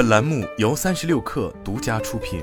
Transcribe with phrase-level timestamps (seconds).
[0.00, 2.42] 本栏目由三十六氪独家出品。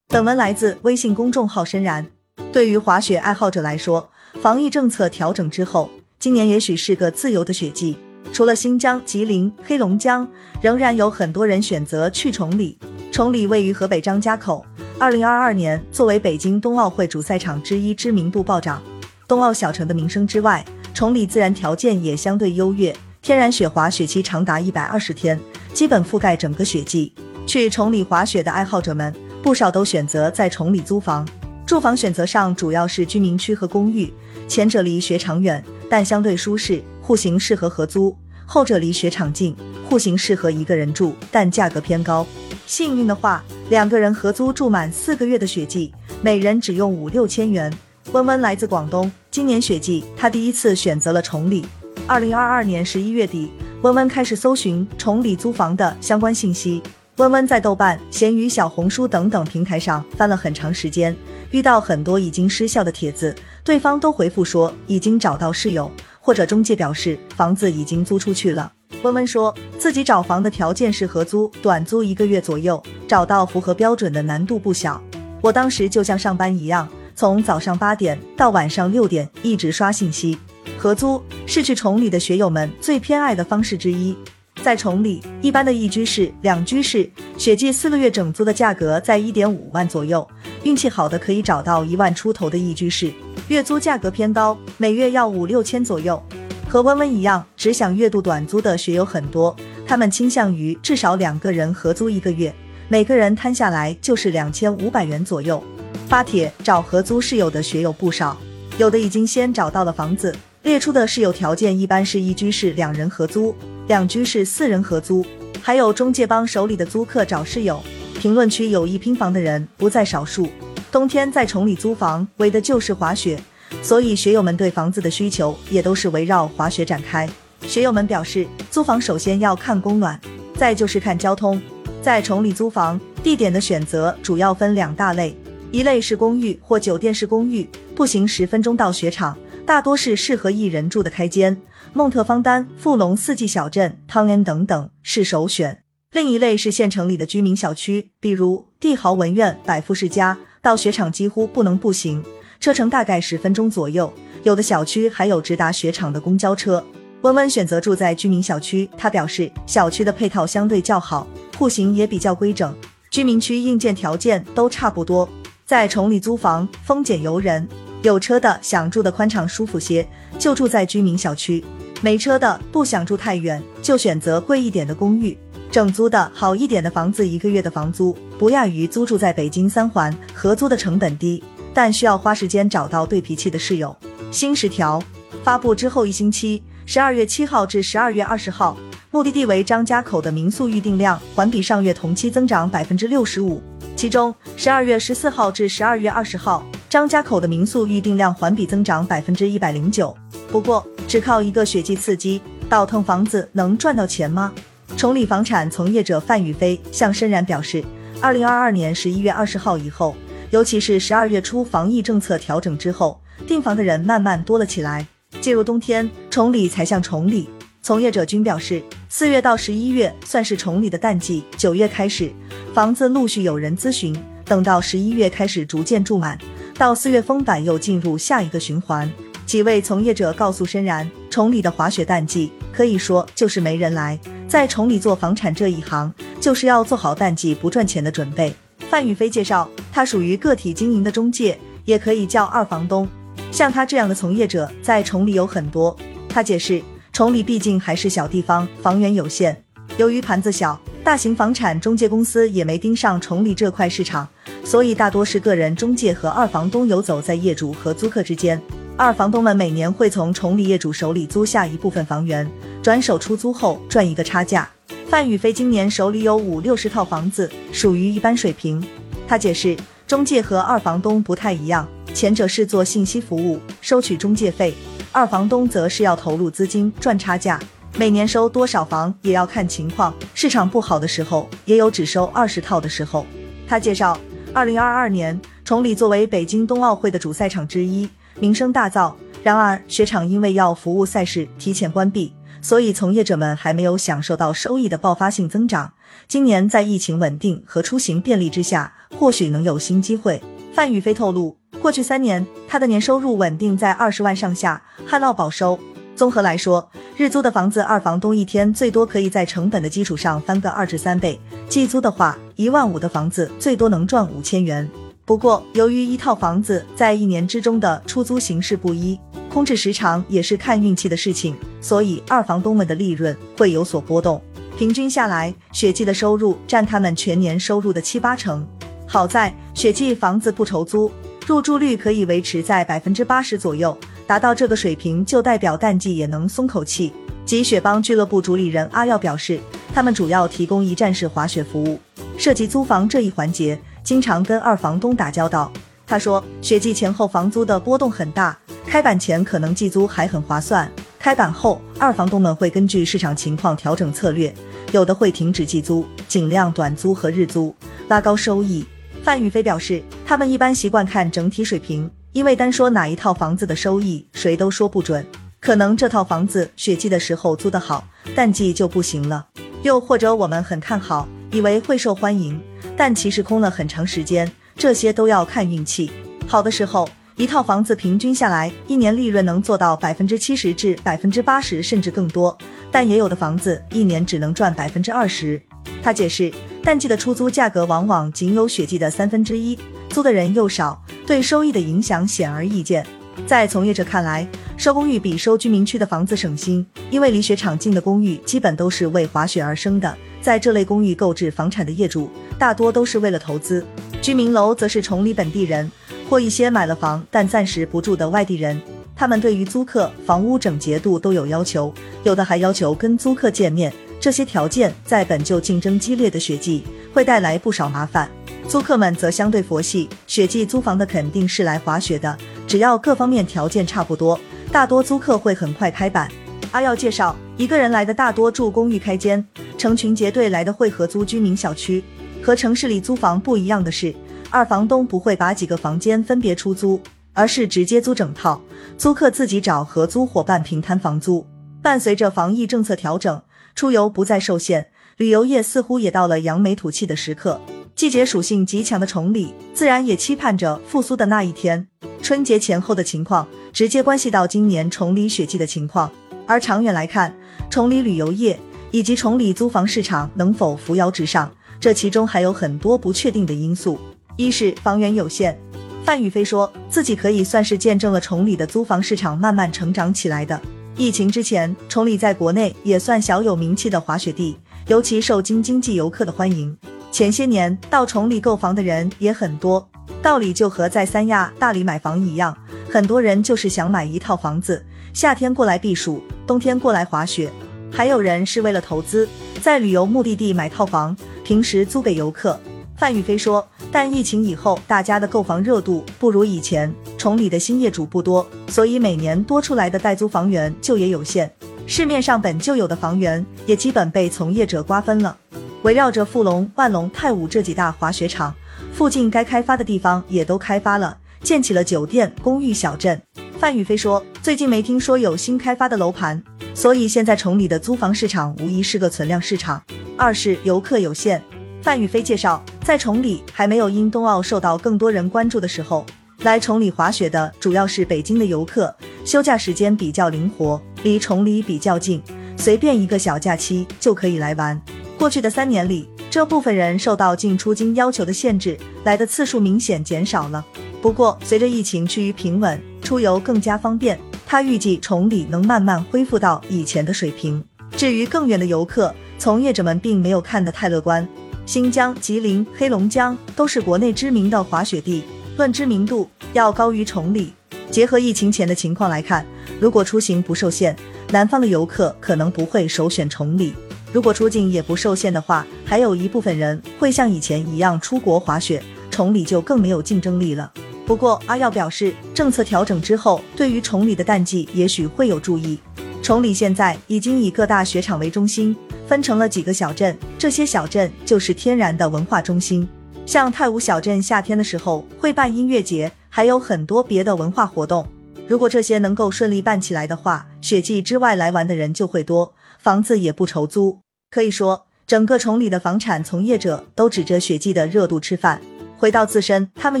[0.08, 2.10] 本文来自微信公众号“深燃”。
[2.50, 4.10] 对于滑雪爱好者来说，
[4.40, 7.98] 防疫政策调整之后，今年也许是个自由的雪季。
[8.32, 10.26] 除了新疆、吉林、黑龙江，
[10.62, 12.78] 仍然有很多人选择去崇礼。
[13.12, 14.64] 崇礼位于河北张家口，
[14.98, 18.82] 二零二二年作为北京冬奥会主赛场之一，知名度暴涨。
[19.28, 20.64] 冬奥小城的名声之外，
[20.94, 25.38] 崇礼自然条件也相对优越，天然雪滑雪期长达一百二十天，
[25.74, 27.12] 基本覆盖整个雪季。
[27.46, 29.14] 去崇礼滑雪的爱好者们。
[29.42, 31.26] 不少都选择在崇礼租房，
[31.64, 34.12] 住房选择上主要是居民区和公寓，
[34.46, 39.56] 前者离雪场远，但相对舒适，户型适合合租；后者离雪场近，
[39.88, 42.26] 户型适合一个人住，但价格偏高。
[42.66, 45.90] 幸运的话，两个人合租住满四个月的雪季，
[46.20, 47.72] 每人只用五六千元。
[48.12, 51.64] 温温来自广东，今年雪季他第一次选择了崇礼。
[52.10, 56.82] 二零二二年十一月底，温温开始搜寻崇礼租房的相关信息。
[57.18, 61.14] 温温在豆瓣、闲鱼、小红书等等平台上翻了很长时间，
[61.52, 68.72] 遇到很多已经失效的帖子，对方都回复说已经找到室友，或者中介表示房子已经租出去了。
[69.04, 75.00] 温温说自己找房的条件是合租，短租一个月左右，找到符合标准的难度不小。
[75.40, 80.36] 我当时就像上班一样，从早上八点到晚上六点一直刷信息。
[80.78, 84.16] 合租是去崇礼的学友们最偏爱的方式之一。
[84.62, 90.26] 在崇礼，一般的一居室、两居室，雪季四个月整租的价格在一点五万左右，
[90.64, 93.10] 运气好的可以找到一万出头的一居室，
[93.48, 96.22] 月租价格偏高，每月要五六千左右。
[96.68, 102.54] 和温温一样，只想月度短租的学友很多，他们倾向于至少两个人合租一个月，
[102.88, 105.62] 每个人摊下来就是两千五百元左右。
[106.06, 108.36] 发帖找合租室友的学友不少，
[108.76, 113.54] 有的已经先找到了房子，列出的室友条件一般是一居室两人合租。
[113.88, 115.24] 两居室四人合租，
[115.62, 117.82] 还有中介帮手里的租客找室友。
[118.18, 120.48] 评论区有一拼房的人不在少数。
[120.92, 123.40] 冬天在崇礼租房，为的就是滑雪，
[123.82, 127.28] 所以学友们对房子的需求也都是围绕滑雪展开。
[127.62, 130.20] 学友们表示，租房首先要看供暖，
[130.56, 131.60] 再就是看交通。
[132.02, 135.34] 在崇礼租房，地点的选择主要分两大类，
[135.72, 139.36] 一类是公寓或酒店式公寓，步行十分钟到雪场，
[139.70, 141.56] 大多是适合一人住的开间。
[141.92, 145.84] 孟特方丹、富隆四季小镇、汤恩等等是首选。
[146.10, 152.20] 另一类是县城里的居民小区，比如帝豪文苑、百富世家，到雪场几乎不能步行，
[152.58, 154.12] 车程大概十分钟左右。
[154.42, 156.84] 有的小区还有直达雪场的公交车。
[157.20, 161.24] 温温选择住在居民小区，他表示小区的配套相对较好，
[161.56, 162.74] 户型也比较规整，
[163.08, 165.28] 居民区硬件条件都差不多。
[165.64, 167.68] 在崇礼租房，丰俭由人，
[168.02, 170.06] 有车的想住的宽敞舒服些，
[170.38, 171.62] 就住在居民小区。
[172.00, 175.36] 没车的不想住太远，就选择贵一点的公寓。
[175.70, 181.44] 整租的好一点的房子，一个月的房租不亚于租住在北京三环，合租的成本低，
[181.74, 183.94] 但需要花时间找到对脾气的室友。
[184.30, 185.00] 新十条
[185.44, 188.76] 发布之后一星期，十二月七号至十二月二十号，
[189.10, 193.62] 目的地为张家口的民宿预订量环比上月同期增长百分之六十五，
[193.94, 200.14] 其中十二月十四号至十二月二十号，张家口的民宿预订量环比增长百分之一百零九。
[200.52, 200.86] 不过。
[201.10, 204.52] 只靠一个雪季刺激倒腾房子能赚到钱吗？
[204.96, 207.84] 崇礼房产从业者范宇飞向深然表示，
[208.20, 210.14] 二零二二年十一月二十号以后，
[210.50, 215.04] 尤其是十二月初防疫政策调整之后，订房的人慢慢多了起来。
[215.40, 217.50] 进入冬天，崇礼才像崇礼。
[217.82, 222.30] 从业者均表示，四月到十一月算是崇礼的淡季，九月开始
[222.72, 226.38] 房子陆续有人咨询，等到十一月开始逐渐住满，
[226.80, 229.12] 到四月封板又进入下一个循环。
[229.44, 234.18] 几位从业者告诉深然，崇礼的滑雪淡季可以说就是没人来。
[234.48, 238.54] 在崇礼做房产这一行，就是要做好淡季不赚钱的准备。
[238.88, 243.06] 范宇飞介绍，他属于个体经营的中介，也可以叫二房东。
[243.52, 245.94] 像他这样的从业者在崇礼有很多。
[246.30, 246.82] 他解释，
[247.12, 249.62] 崇礼毕竟还是小地方，房源有限，
[249.98, 254.26] 由于盘子小，大型房产中介公司也没盯上崇礼这块市场，
[254.64, 258.60] 所以大多是个人中介和二房东游走在业主和租客之间。
[258.96, 262.48] 二房东们每年会从崇礼业主手里租下一部分房源，
[262.82, 264.68] 转手出租后赚一个差价。
[265.08, 268.80] 范宇飞今年手里有五六十套房子，属于一般水平。
[269.26, 269.76] 他解释，
[270.06, 274.72] 中介和二房东不太一样，前者是做信息服务，收取中介费；
[275.10, 277.58] 二房东则是要投入资金赚差价，
[277.96, 283.26] 每年收多少房也要看情况，市场不好的时候也有只收二十套的时候。
[283.66, 284.18] 他介绍，
[284.52, 288.08] 二零二二年崇礼作为北京冬奥会的主赛场之一。
[288.40, 289.14] 名声大噪，
[289.44, 295.92] 然而雪场因为要服务赛事，提前关闭，所以从业者们还没有享受到收益的爆发性增长。
[296.26, 300.42] 今年在疫情稳定和出行便利之下，或许能有新机会。
[300.72, 305.78] 范宇飞透露，过去三年他的年收入稳定在二十万上下，旱涝保收。
[306.20, 306.86] 综合来说，
[307.16, 314.86] 日租的房子二房东一天最多可以在成本的基础上翻个二至三倍，季租的话，一万五的房子最多能赚五千元。
[315.24, 319.18] 不过，由于一套房子在一年之中的出租形式不一，
[319.50, 324.42] 空置时长也是看运气的事情，所以二房东们的利润会有所波动。
[324.76, 328.62] 平均下来，雪季的收入占他们全年收入的七八成。
[329.06, 331.10] 好在雪季房子不愁租，
[331.46, 333.96] 入住率可以维持在百分之八十左右，
[334.30, 337.12] 达到这个水平就代表淡季也能松口气。
[337.44, 339.58] 及雪邦俱乐部主理人阿耀表示，
[339.92, 341.98] 他们主要提供一站式滑雪服务，
[342.38, 343.76] 涉及租房这一环节。
[344.04, 345.68] 经常跟二房东打交道，
[346.06, 348.56] 他说，雪季前后房租的波动很大，
[348.86, 350.88] 开板前可能季租还很划算，
[351.18, 354.54] 开板后二房东们会根据市场情况调整策略，
[354.92, 357.74] 有的会停止季租，尽量短租和日租，
[358.06, 358.86] 拉高收益。
[359.24, 365.26] 范宇飞表示，他们一般习惯看整体水平，因为单说哪一套房子的收益，谁都说不准，
[365.58, 368.06] 可能这套房子雪季的时候租得好，
[368.36, 369.44] 淡季就不行了，
[369.82, 372.60] 又或者我们很看好，以为会受欢迎。
[372.96, 376.08] 但其实空了很长时间，这些都要看运气。
[376.46, 382.56] 好的时候，一套房子平均下来一年利润能做到百分之七十至百分之八十，甚至更多。
[382.92, 385.60] 但也有的房子一年只能赚百分之二十。
[386.00, 389.76] 他解释，淡季的出租价格往往仅有雪季的三分之一，
[390.10, 393.06] 租的人又少，对收益的影响显而易见。
[393.46, 394.46] 在从业者看来，
[394.76, 400.14] 收公寓比收居民区的房子省心，因为离雪场近的公寓基本都是为滑雪而生的。
[400.42, 402.30] 在这类公寓购置房产的业主。
[402.58, 403.82] 大多都是为了投资，
[404.20, 405.90] 居民楼则是崇礼本地人
[406.28, 408.78] 或一些买了房但暂时不住的外地人。
[409.16, 411.90] 他们对于租客房屋整洁度都有要求，
[412.22, 413.90] 有的还要求跟租客见面。
[414.20, 416.84] 这些条件在本就竞争激烈的雪季
[417.14, 418.30] 会带来不少麻烦。
[418.70, 422.38] 租客们则相对佛系，雪季租房的肯定是来滑雪的，
[422.68, 424.38] 只要各方面条件差不多，
[424.70, 426.30] 大多租客会很快开板。
[426.70, 429.44] 阿耀介绍，一个人来的大多住公寓开间，
[429.76, 432.04] 成群结队来的会合租居民小区。
[432.40, 434.14] 和城市里租房不一样的是，
[434.50, 437.00] 二房东不会把几个房间分别出租，
[437.32, 438.60] 而是直接租整套，
[438.96, 441.44] 租客自己找合租伙伴平摊房租。
[441.82, 443.42] 伴随着防疫政策调整，
[443.74, 444.86] 出游不再受限，
[445.16, 447.60] 旅游业似乎也到了扬眉吐气的时刻。
[448.00, 451.86] 季节属性极强的崇礼，自然也期盼着复苏的那一天。
[452.22, 456.10] 春节前后的情况，直接关系到今年崇礼雪季的情况。
[456.46, 457.36] 而长远来看，
[457.68, 458.58] 崇礼旅游业
[458.90, 461.52] 以及崇礼租房市场能否扶摇直上？
[461.78, 463.98] 这其中还有很多不确定的因素，
[464.38, 465.60] 一是房源有限。
[466.02, 470.58] 范宇飞说自己可以算是见证了崇礼的租房市场慢慢成长起来的。
[470.96, 474.56] 疫情之前，崇礼在国内也算小有名气的滑雪地，
[474.86, 476.74] 尤其受京津冀游客的欢迎。
[477.10, 479.86] 前些年到崇礼购房的人也很多，
[480.22, 482.56] 道理就和在三亚、大理买房一样，
[482.88, 487.50] 很多人就是想买一套房子，夏天过来避暑，冬天过来滑雪。
[487.92, 489.28] 还有人是为了投资，
[489.60, 491.16] 在旅游目的地买套房。
[491.42, 492.58] 平时租给游客，
[492.96, 501.50] 范宇飞说，但疫情以后，大家的购房热度不如以前，崇礼的新业主不多，所以每年多出来的代租房源就也有限，
[501.88, 505.36] 市面上本就有的房源也基本被从业者瓜分了。
[505.82, 508.54] 围绕着富龙、万龙、泰武这几大滑雪场，
[508.92, 513.20] 附近该开发的地方也都开发了，建起了酒店、公寓小镇。
[513.58, 516.42] 范宇飞说，最近没听说有新开发的楼盘，
[516.74, 519.82] 所以现在崇礼的租房市场无疑是个存量市场。
[520.18, 521.42] 二是游客有限。
[521.80, 526.04] 范宇飞介绍，在崇礼还没有因冬奥受到更多人关注的时候，
[526.42, 528.94] 来崇礼滑雪的主要是北京的游客，
[529.24, 532.22] 休假时间比较灵活，离崇礼比较近，
[532.58, 534.78] 随便一个小假期就可以来玩。
[535.20, 538.74] 过去的三年里，这部分人受到进出京要求的限制，
[539.04, 540.64] 来的次数明显减少了。
[541.02, 547.62] 不过，随着疫情趋于平稳，出游更加方便，他预计崇礼能慢慢恢复到以前的水平。
[547.98, 551.28] 至于更远的游客，从业者们并没有看得太乐观。
[551.66, 555.22] 新疆、吉林、黑龙江都是国内知名的滑雪地，
[555.58, 557.52] 论知名度要高于崇礼。
[557.90, 559.44] 结合疫情前的情况来看，
[559.78, 560.96] 如果出行不受限，
[561.30, 563.72] 南方的游客可能不会首选崇礼；
[564.12, 570.72] 如果出境也不受限的话，还有一部分人会像以前一样出国滑雪，崇礼就更没有竞争力了。
[571.06, 575.78] 不过阿耀表示，政策调整之后，对于崇礼的淡季也许会有注意。
[576.22, 578.76] 崇礼现在已经以各大雪场为中心，
[579.06, 582.86] 分成了几个小镇，这些小镇就是天然的文化中心。
[583.26, 588.06] 像太武小镇，夏天的时候会办音乐节，还有很多别的文化活动。
[588.46, 592.52] 如果这些能够顺利办起来的话，雪季之外来玩的人就会多，
[592.82, 594.00] 房子也不愁租。
[594.30, 598.60] 可以说，整个崇礼的房产从业者都指着雪季的热度吃饭。
[598.96, 600.00] 回到自身，他们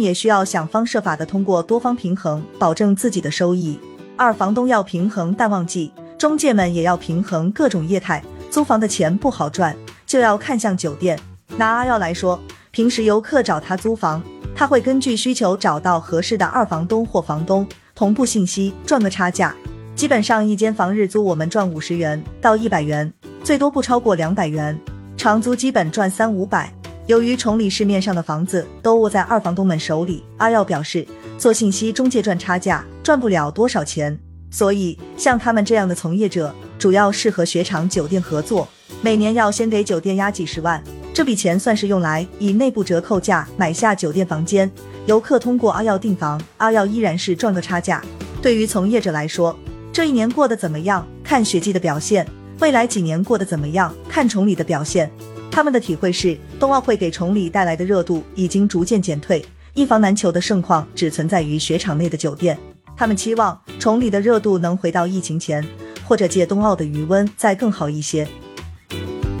[0.00, 3.78] 也需要想方设法的通过多方平衡，保证自己的收益。
[4.16, 8.22] 二房东要平衡淡旺季，中介们也要平衡各种业态。
[8.50, 11.18] 租房的钱不好赚，就要看向酒店。
[11.56, 14.22] 拿阿耀来说，平时游客找他租房，
[14.54, 17.66] 他会根据需求找到合适的二房东或房东。
[17.94, 19.54] 同步信息赚个差价，
[20.00, 23.12] 基本上一间房日租我们赚五十元到一百元，
[23.44, 24.74] 最多不超过两百元，
[25.14, 26.72] 长租基本赚三五百。
[27.06, 34.18] 由于崇礼市面上的房子都握在二房东们手里，阿耀表示做信息中介赚差价赚不了多少钱，
[34.50, 38.66] 所以像他们这样的从业者，主要适合雪场酒店合作，
[39.02, 44.70] 每年要先给酒店压几十万，这笔钱算是用来以内部折扣价买下酒店房间。
[45.04, 48.02] 游客通过阿耀订房，阿耀依然是赚个差价。
[48.40, 49.54] 对于从业者来说，
[49.92, 52.24] 这一年过得怎么样，看雪季的表现；
[52.60, 55.10] 未来几年过得怎么样，看崇礼的表现。
[55.50, 59.44] 他们的体会是，冬奥会给崇礼带来的热度已经逐渐减退，
[59.74, 62.56] 一房难求的盛况只存在于雪场内的酒店。
[62.96, 65.66] 他们期望崇礼的热度能回到疫情前，
[66.06, 68.28] 或者借冬奥的余温再更好一些。